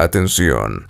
[0.00, 0.86] Atención.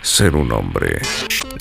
[0.00, 1.02] Ser un hombre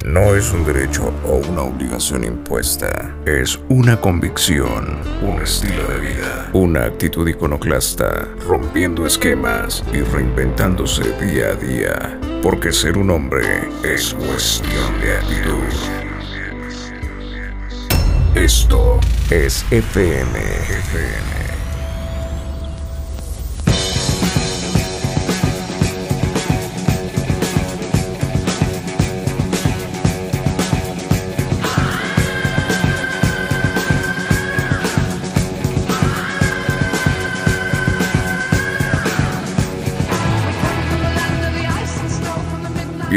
[0.06, 6.52] no es un derecho o una obligación impuesta, es una convicción, un estilo de vida,
[6.54, 14.14] una actitud iconoclasta, rompiendo esquemas y reinventándose día a día, porque ser un hombre es
[14.14, 15.64] cuestión de actitud.
[18.36, 19.00] Esto
[19.32, 20.40] es FM.
[20.40, 21.38] FM.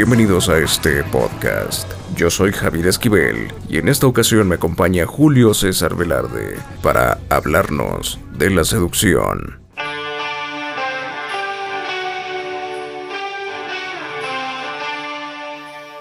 [0.03, 1.87] Bienvenidos a este podcast.
[2.15, 8.19] Yo soy Javier Esquivel y en esta ocasión me acompaña Julio César Velarde para hablarnos
[8.35, 9.59] de la seducción.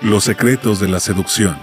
[0.00, 1.58] Los secretos de la seducción.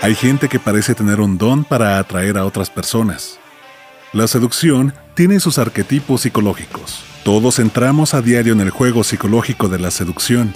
[0.00, 3.40] Hay gente que parece tener un don para atraer a otras personas.
[4.14, 7.02] La seducción tiene sus arquetipos psicológicos.
[7.24, 10.52] Todos entramos a diario en el juego psicológico de la seducción,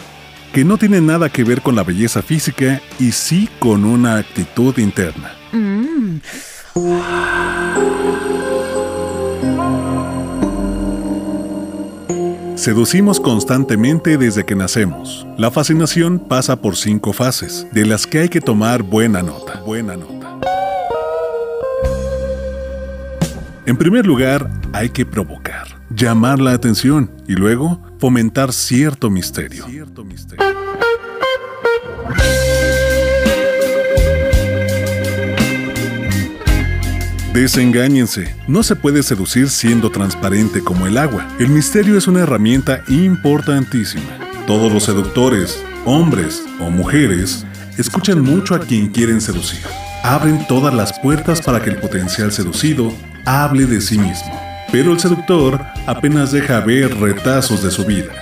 [0.53, 4.79] que no tiene nada que ver con la belleza física y sí con una actitud
[4.79, 5.33] interna.
[12.55, 15.27] Seducimos constantemente desde que nacemos.
[15.37, 19.63] La fascinación pasa por cinco fases, de las que hay que tomar buena nota.
[19.63, 20.18] Buena nota.
[23.69, 29.67] En primer lugar, hay que provocar, llamar la atención y luego fomentar cierto misterio.
[37.35, 41.29] Desengáñense, no se puede seducir siendo transparente como el agua.
[41.39, 44.19] El misterio es una herramienta importantísima.
[44.47, 47.45] Todos los seductores, hombres o mujeres,
[47.77, 49.61] escuchan mucho a quien quieren seducir.
[50.03, 52.95] Abren todas las puertas para que el potencial seducido
[53.29, 54.41] hable de sí mismo.
[54.73, 58.13] Pero el seductor apenas deja ver retazos de su vida.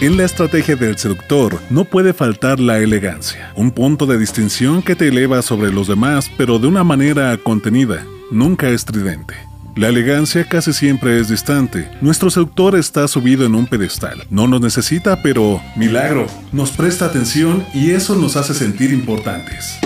[0.00, 4.94] En la estrategia del seductor no puede faltar la elegancia, un punto de distinción que
[4.94, 9.34] te eleva sobre los demás pero de una manera contenida, nunca estridente.
[9.76, 11.90] La elegancia casi siempre es distante.
[12.00, 14.22] Nuestro seductor está subido en un pedestal.
[14.30, 19.76] No nos necesita, pero, milagro, nos presta atención y eso nos hace sentir importantes.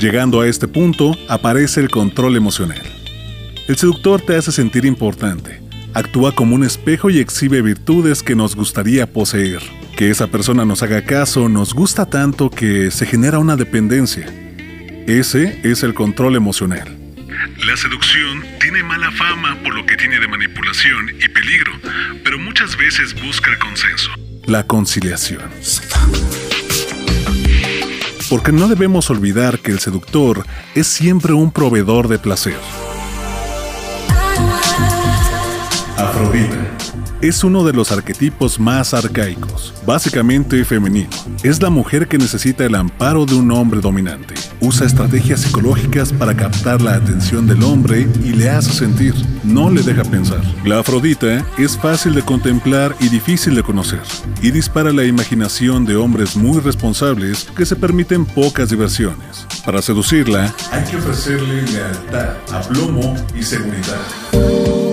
[0.00, 2.82] Llegando a este punto, aparece el control emocional.
[3.68, 5.60] El seductor te hace sentir importante.
[5.94, 9.62] Actúa como un espejo y exhibe virtudes que nos gustaría poseer
[9.98, 14.26] que esa persona nos haga caso nos gusta tanto que se genera una dependencia.
[15.08, 16.96] Ese es el control emocional.
[17.66, 21.72] La seducción tiene mala fama por lo que tiene de manipulación y peligro,
[22.22, 24.12] pero muchas veces busca el consenso.
[24.46, 25.50] La conciliación.
[28.30, 32.60] Porque no debemos olvidar que el seductor es siempre un proveedor de placer.
[35.98, 36.78] Afrodita
[37.20, 41.10] es uno de los arquetipos más arcaicos, básicamente femenino.
[41.42, 44.34] Es la mujer que necesita el amparo de un hombre dominante.
[44.60, 49.82] Usa estrategias psicológicas para captar la atención del hombre y le hace sentir, no le
[49.82, 50.42] deja pensar.
[50.64, 54.02] La Afrodita es fácil de contemplar y difícil de conocer,
[54.40, 59.46] y dispara la imaginación de hombres muy responsables que se permiten pocas diversiones.
[59.64, 64.87] Para seducirla, hay que ofrecerle lealtad, aplomo y seguridad.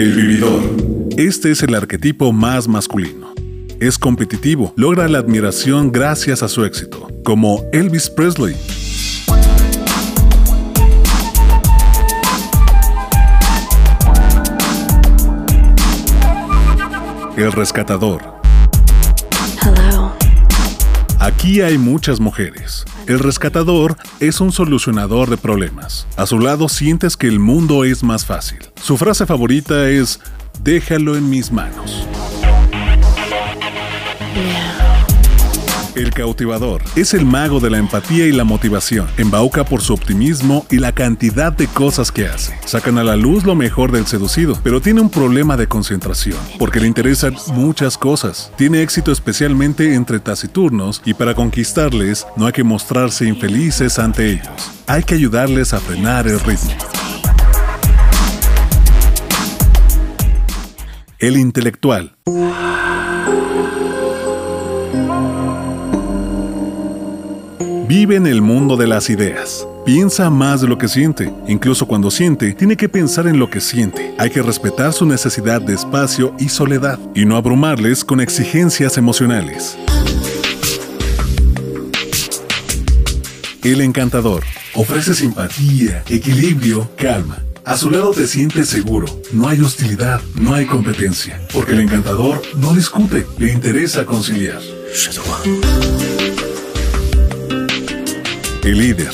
[0.00, 0.62] El vividor.
[1.18, 3.34] Este es el arquetipo más masculino.
[3.80, 8.56] Es competitivo, logra la admiración gracias a su éxito, como Elvis Presley.
[17.36, 18.39] El rescatador.
[21.20, 22.86] Aquí hay muchas mujeres.
[23.06, 26.06] El rescatador es un solucionador de problemas.
[26.16, 28.60] A su lado sientes que el mundo es más fácil.
[28.82, 30.18] Su frase favorita es,
[30.62, 32.06] déjalo en mis manos.
[36.00, 39.06] El cautivador es el mago de la empatía y la motivación.
[39.18, 42.58] Embauca por su optimismo y la cantidad de cosas que hace.
[42.64, 46.80] Sacan a la luz lo mejor del seducido, pero tiene un problema de concentración, porque
[46.80, 48.50] le interesan muchas cosas.
[48.56, 54.70] Tiene éxito especialmente entre taciturnos y para conquistarles no hay que mostrarse infelices ante ellos.
[54.86, 56.72] Hay que ayudarles a frenar el ritmo.
[61.18, 62.16] El intelectual.
[67.90, 69.66] Vive en el mundo de las ideas.
[69.84, 71.34] Piensa más de lo que siente.
[71.48, 74.14] Incluso cuando siente, tiene que pensar en lo que siente.
[74.16, 79.76] Hay que respetar su necesidad de espacio y soledad y no abrumarles con exigencias emocionales.
[83.64, 84.44] El encantador
[84.76, 87.42] ofrece simpatía, equilibrio, calma.
[87.64, 92.40] A su lado te sientes seguro, no hay hostilidad, no hay competencia, porque el encantador
[92.56, 94.60] no discute, le interesa conciliar.
[98.62, 99.10] El líder.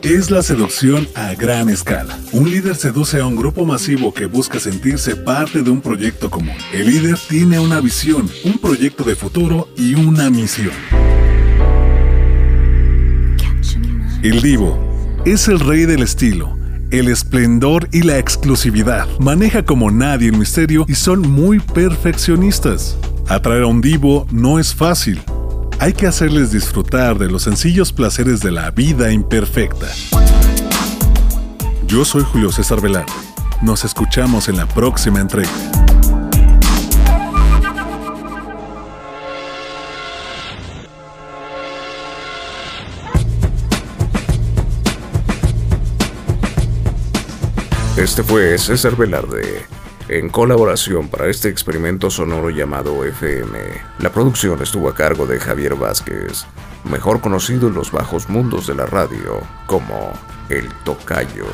[0.00, 2.18] Es la seducción a gran escala.
[2.32, 6.56] Un líder seduce a un grupo masivo que busca sentirse parte de un proyecto común.
[6.72, 10.72] El líder tiene una visión, un proyecto de futuro y una misión.
[14.22, 16.56] El divo es el rey del estilo,
[16.90, 19.06] el esplendor y la exclusividad.
[19.18, 22.96] Maneja como nadie el misterio y son muy perfeccionistas.
[23.28, 25.20] Atraer a un divo no es fácil.
[25.80, 29.86] Hay que hacerles disfrutar de los sencillos placeres de la vida imperfecta.
[31.86, 33.12] Yo soy Julio César Velarde.
[33.62, 35.48] Nos escuchamos en la próxima entrega.
[47.96, 49.64] Este fue César Velarde,
[50.08, 53.58] en colaboración para este experimento sonoro llamado FM.
[53.98, 56.46] La producción estuvo a cargo de Javier Vázquez,
[56.84, 60.12] mejor conocido en los bajos mundos de la radio como
[60.48, 61.46] El Tocayo.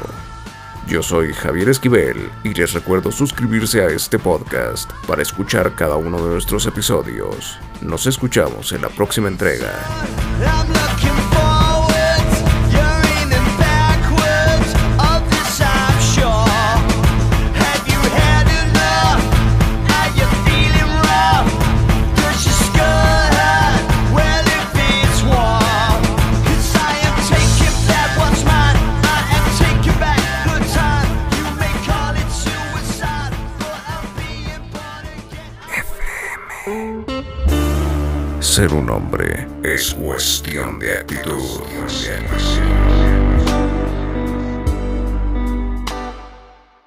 [0.86, 6.22] Yo soy Javier Esquivel y les recuerdo suscribirse a este podcast para escuchar cada uno
[6.22, 7.58] de nuestros episodios.
[7.80, 9.72] Nos escuchamos en la próxima entrega.
[38.40, 41.60] Ser un hombre es cuestión de actitud.